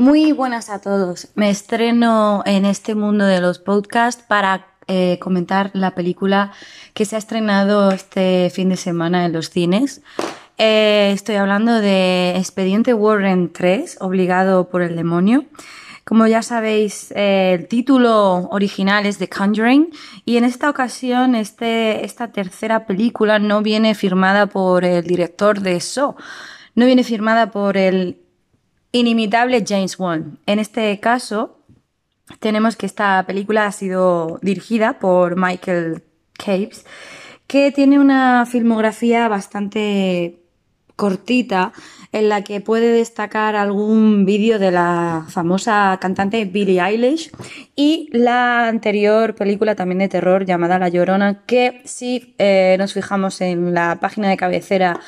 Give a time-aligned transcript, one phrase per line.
[0.00, 1.28] Muy buenas a todos.
[1.34, 6.52] Me estreno en este mundo de los podcasts para eh, comentar la película
[6.94, 10.00] que se ha estrenado este fin de semana en los cines.
[10.56, 15.44] Eh, estoy hablando de Expediente Warren 3, Obligado por el Demonio.
[16.04, 19.90] Como ya sabéis, eh, el título original es The Conjuring
[20.24, 25.78] y en esta ocasión este, esta tercera película no viene firmada por el director de
[25.78, 26.16] Saw,
[26.74, 28.19] no viene firmada por el
[28.92, 30.38] inimitable James Wan.
[30.46, 31.58] En este caso,
[32.38, 36.84] tenemos que esta película ha sido dirigida por Michael Capes,
[37.46, 40.40] que tiene una filmografía bastante
[40.96, 41.72] cortita
[42.12, 47.30] en la que puede destacar algún vídeo de la famosa cantante Billie Eilish
[47.74, 53.40] y la anterior película también de terror llamada La Llorona, que si eh, nos fijamos
[53.40, 55.00] en la página de cabecera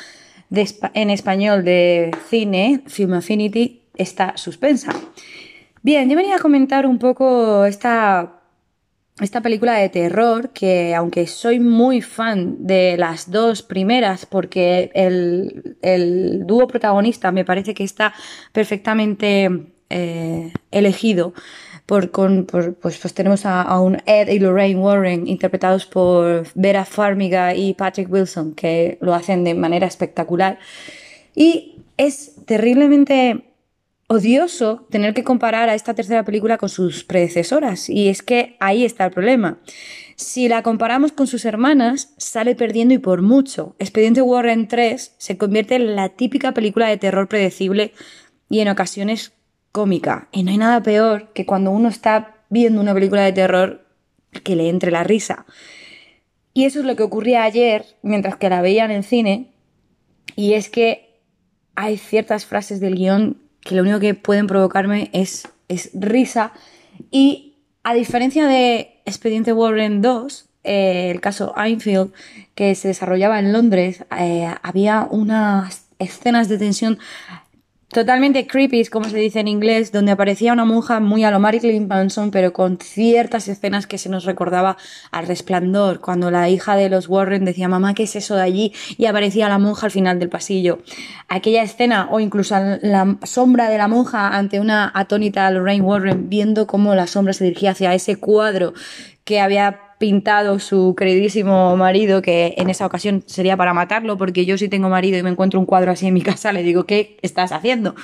[0.94, 4.92] en español de cine, Film Affinity, está suspensa.
[5.82, 8.40] Bien, yo venía a comentar un poco esta,
[9.20, 15.76] esta película de terror que aunque soy muy fan de las dos primeras porque el,
[15.82, 18.14] el dúo protagonista me parece que está
[18.52, 21.34] perfectamente eh, elegido,
[21.86, 26.84] por, con, pues, pues tenemos a, a, un Ed y Lorraine Warren interpretados por Vera
[26.84, 30.58] Farmiga y Patrick Wilson, que lo hacen de manera espectacular.
[31.34, 33.44] Y es terriblemente
[34.12, 37.88] odioso tener que comparar a esta tercera película con sus predecesoras.
[37.88, 39.58] Y es que ahí está el problema.
[40.16, 43.74] Si la comparamos con sus hermanas, sale perdiendo y por mucho.
[43.78, 47.92] Expediente Warren 3 se convierte en la típica película de terror predecible
[48.50, 49.32] y en ocasiones
[49.72, 50.28] cómica.
[50.30, 53.84] Y no hay nada peor que cuando uno está viendo una película de terror
[54.44, 55.46] que le entre la risa.
[56.54, 59.52] Y eso es lo que ocurría ayer mientras que la veía en cine.
[60.36, 61.20] Y es que
[61.74, 66.52] hay ciertas frases del guion que lo único que pueden provocarme es, es risa.
[67.10, 72.12] Y a diferencia de Expediente Warren 2, eh, el caso Einfield,
[72.54, 76.98] que se desarrollaba en Londres, eh, había unas escenas de tensión
[77.92, 81.86] totalmente creepy, como se dice en inglés, donde aparecía una monja muy a lo Marilyn
[81.86, 84.76] Manson, pero con ciertas escenas que se nos recordaba
[85.10, 88.72] al resplandor, cuando la hija de los Warren decía, mamá, ¿qué es eso de allí?
[88.96, 90.80] Y aparecía la monja al final del pasillo.
[91.28, 96.66] Aquella escena, o incluso la sombra de la monja ante una atónita Lorraine Warren, viendo
[96.66, 98.72] cómo la sombra se dirigía hacia ese cuadro
[99.24, 104.58] que había pintado su queridísimo marido, que en esa ocasión sería para matarlo, porque yo
[104.58, 107.18] si tengo marido y me encuentro un cuadro así en mi casa, le digo, ¿qué
[107.22, 107.94] estás haciendo?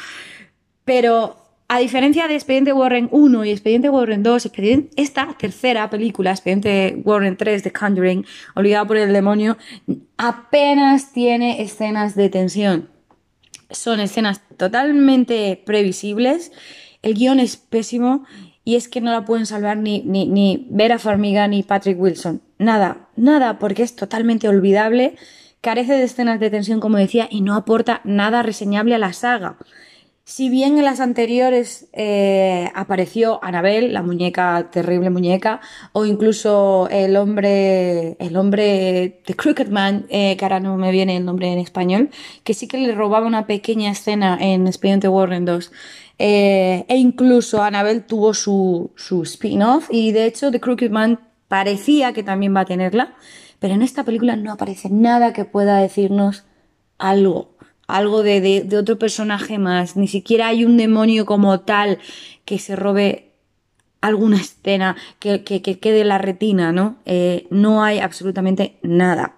[0.84, 4.48] Pero a diferencia de Expediente Warren 1 y Expediente Warren 2,
[4.94, 9.58] esta tercera película, Expediente Warren 3 de Conjuring, Olvidado por el demonio,
[10.18, 12.90] apenas tiene escenas de tensión.
[13.70, 16.52] Son escenas totalmente previsibles,
[17.02, 18.24] el guion es pésimo
[18.68, 22.42] y es que no la pueden salvar ni, ni, ni Vera Farmiga ni Patrick Wilson.
[22.58, 25.16] Nada, nada, porque es totalmente olvidable,
[25.62, 29.56] carece de escenas de tensión, como decía, y no aporta nada reseñable a la saga.
[30.28, 35.62] Si bien en las anteriores eh, apareció Annabelle, la muñeca, terrible muñeca,
[35.94, 41.16] o incluso el hombre, el hombre de Crooked Man, eh, que ahora no me viene
[41.16, 42.10] el nombre en español,
[42.44, 45.72] que sí que le robaba una pequeña escena en Expediente Warren 2.
[46.18, 48.92] Eh, e incluso Annabelle tuvo su
[49.24, 53.14] spin-off y de hecho The Crooked Man parecía que también va a tenerla,
[53.60, 56.44] pero en esta película no aparece nada que pueda decirnos
[56.98, 57.56] algo,
[57.88, 61.98] algo de, de, otro personaje más, ni siquiera hay un demonio como tal
[62.44, 63.32] que se robe
[64.00, 66.96] alguna escena que, que, que quede en la retina, ¿no?
[67.06, 69.34] Eh, no hay absolutamente nada.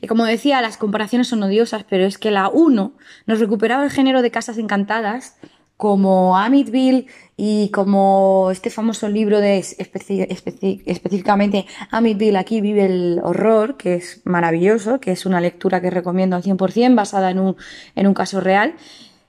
[0.00, 2.92] Y como decía, las comparaciones son odiosas, pero es que la 1
[3.26, 5.36] nos recuperaba el género de casas encantadas
[5.78, 13.94] como Amityville y como este famoso libro de específicamente Amityville, aquí vive el horror, que
[13.94, 17.56] es maravilloso, que es una lectura que recomiendo al 100%, basada en un,
[17.94, 18.74] en un caso real.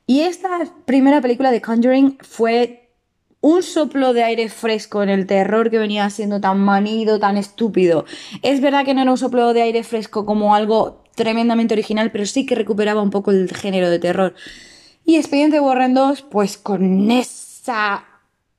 [0.07, 0.49] Y esta
[0.85, 2.89] primera película de Conjuring fue
[3.41, 8.05] un soplo de aire fresco en el terror que venía siendo tan manido, tan estúpido.
[8.41, 12.25] Es verdad que no era un soplo de aire fresco como algo tremendamente original, pero
[12.25, 14.33] sí que recuperaba un poco el género de terror.
[15.09, 18.05] Y Expediente Warren 2, pues con esa,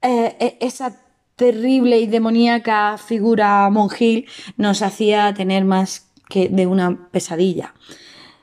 [0.02, 1.00] eh, e, esa
[1.36, 4.26] terrible y demoníaca figura monjil,
[4.56, 7.72] nos hacía tener más que de una pesadilla.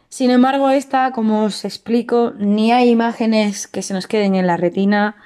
[0.09, 4.57] Sin embargo, esta, como os explico, ni hay imágenes que se nos queden en la
[4.57, 5.17] retina,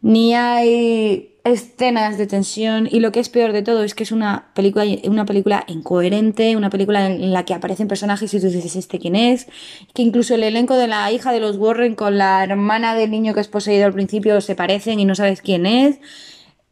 [0.00, 4.12] ni hay escenas de tensión y lo que es peor de todo es que es
[4.12, 8.76] una película, una película incoherente, una película en la que aparecen personajes y tú dices
[8.76, 9.48] este quién es,
[9.92, 13.34] que incluso el elenco de la hija de los Warren con la hermana del niño
[13.34, 15.98] que es poseído al principio se parecen y no sabes quién es.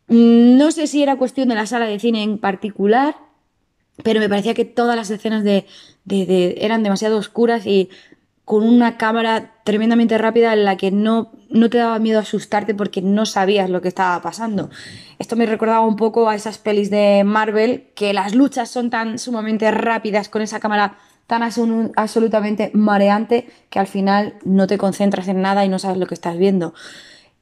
[0.09, 3.17] No sé si era cuestión de la sala de cine en particular,
[4.03, 5.67] pero me parecía que todas las escenas de,
[6.59, 7.91] eran demasiado oscuras y
[8.45, 13.01] con una cámara tremendamente rápida en la que no, no te daba miedo asustarte porque
[13.01, 14.71] no sabías lo que estaba pasando.
[15.21, 19.19] Esto me recordaba un poco a esas pelis de Marvel, que las luchas son tan
[19.19, 20.99] sumamente rápidas con esa cámara
[21.29, 21.45] tan
[21.95, 26.15] absolutamente mareante que al final no te concentras en nada y no sabes lo que
[26.15, 26.75] estás viendo.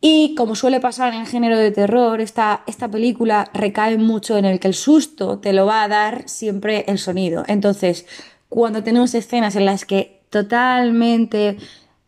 [0.00, 4.44] Y como suele pasar en el género de terror, esta, esta película recae mucho en
[4.44, 7.42] el que el susto te lo va a dar siempre el sonido.
[7.48, 8.06] Entonces,
[8.48, 11.56] cuando tenemos escenas en las que totalmente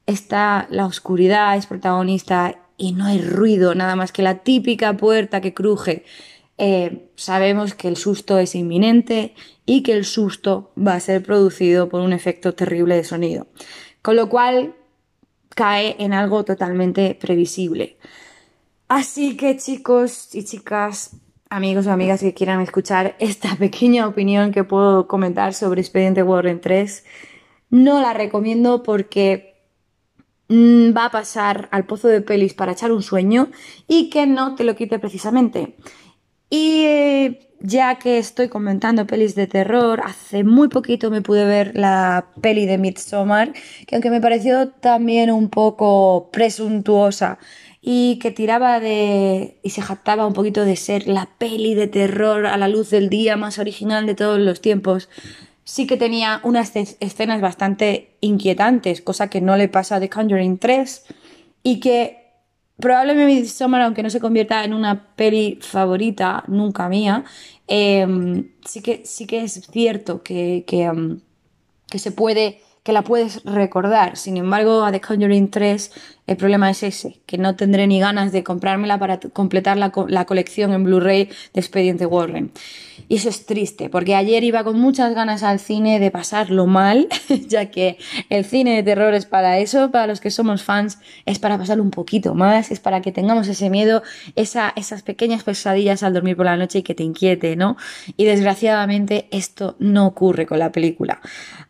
[0.06, 5.40] está la oscuridad, es protagonista y no hay ruido, nada más que la típica puerta
[5.40, 6.04] que cruje.
[6.58, 9.34] Eh, sabemos que el susto es inminente
[9.66, 13.48] y que el susto va a ser producido por un efecto terrible de sonido.
[14.02, 14.74] Con lo cual
[15.60, 17.98] cae en algo totalmente previsible.
[18.88, 21.18] Así que chicos y chicas,
[21.50, 26.62] amigos o amigas que quieran escuchar esta pequeña opinión que puedo comentar sobre Expediente Warren
[26.62, 27.04] 3,
[27.68, 29.62] no la recomiendo porque
[30.48, 33.50] mm, va a pasar al pozo de pelis para echar un sueño
[33.86, 35.76] y que no te lo quite precisamente.
[36.50, 41.72] Y eh, ya que estoy comentando pelis de terror, hace muy poquito me pude ver
[41.76, 43.52] la peli de Midsommar,
[43.86, 47.38] que aunque me pareció también un poco presuntuosa
[47.80, 52.46] y que tiraba de y se jactaba un poquito de ser la peli de terror
[52.46, 55.08] a la luz del día más original de todos los tiempos,
[55.64, 60.58] sí que tenía unas escenas bastante inquietantes, cosa que no le pasa a The Conjuring
[60.58, 61.04] 3
[61.62, 62.19] y que
[62.80, 67.24] probablemente Midsommar, aunque no se convierta en una peli favorita nunca mía,
[67.66, 71.20] em, sí, que, sí que es cierto que, que, em,
[71.88, 72.60] que se puede
[72.90, 74.16] que la puedes recordar.
[74.16, 75.92] Sin embargo, a The Conjuring 3
[76.30, 80.26] el problema es ese, que no tendré ni ganas de comprármela para completar la, la
[80.26, 82.52] colección en Blu-ray de Expediente Warren.
[83.08, 87.08] Y eso es triste, porque ayer iba con muchas ganas al cine de pasarlo mal,
[87.48, 87.98] ya que
[88.28, 91.82] el cine de terror es para eso, para los que somos fans, es para pasarlo
[91.82, 94.04] un poquito más, es para que tengamos ese miedo,
[94.36, 97.76] esa, esas pequeñas pesadillas al dormir por la noche y que te inquiete, ¿no?
[98.16, 101.20] Y desgraciadamente esto no ocurre con la película.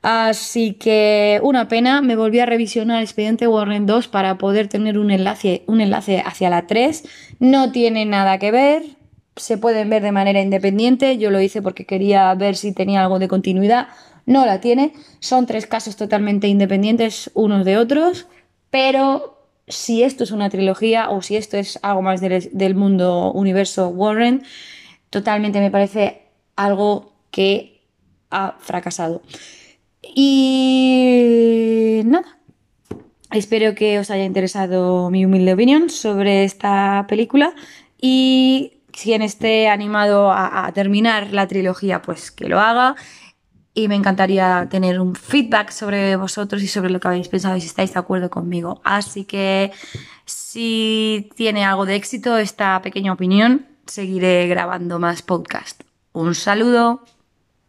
[0.02, 1.09] Así que
[1.42, 5.80] una pena, me volví a revisionar Expediente Warren 2 para poder tener un enlace, un
[5.80, 7.04] enlace hacia la 3.
[7.38, 8.82] No tiene nada que ver,
[9.36, 11.18] se pueden ver de manera independiente.
[11.18, 13.88] Yo lo hice porque quería ver si tenía algo de continuidad.
[14.26, 14.92] No la tiene.
[15.20, 18.26] Son tres casos totalmente independientes unos de otros.
[18.70, 23.88] Pero si esto es una trilogía o si esto es algo más del, mundo universo
[23.88, 24.42] Warren,
[25.10, 26.22] totalmente me parece
[26.56, 27.82] algo que
[28.30, 29.22] ha fracasado.
[30.02, 32.38] Y nada.
[33.30, 37.54] Espero que os haya interesado mi humilde opinión sobre esta película
[38.00, 42.96] y quien esté animado a, terminar la trilogía, pues que lo haga.
[43.72, 47.60] Y me encantaría tener un feedback sobre vosotros y sobre lo que habéis pensado y
[47.60, 48.80] si estáis de acuerdo conmigo.
[48.82, 49.70] Así que
[50.24, 55.82] si tiene algo de éxito esta pequeña opinión, seguiré grabando más podcast.
[56.12, 57.04] Un saludo.